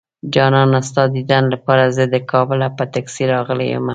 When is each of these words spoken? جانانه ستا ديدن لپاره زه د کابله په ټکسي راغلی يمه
جانانه 0.33 0.79
ستا 0.89 1.03
ديدن 1.15 1.43
لپاره 1.53 1.83
زه 1.95 2.03
د 2.13 2.15
کابله 2.31 2.67
په 2.77 2.83
ټکسي 2.93 3.23
راغلی 3.33 3.67
يمه 3.75 3.89